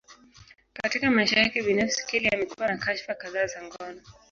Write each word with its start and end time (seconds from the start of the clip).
Katika 0.73 1.11
maisha 1.11 1.39
yake 1.39 1.63
binafsi, 1.63 2.05
Kelly 2.07 2.27
amekuwa 2.29 2.67
na 2.67 2.77
kashfa 2.77 3.15
kadhaa 3.15 3.45
za 3.45 3.61
ngono. 3.63 4.01